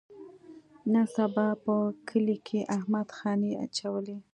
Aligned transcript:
نن 0.91 1.05
سبا 1.15 1.47
په 1.63 1.75
کلي 2.07 2.37
کې 2.47 2.59
احمد 2.77 3.07
خاني 3.17 3.51
چولي. 3.77 4.17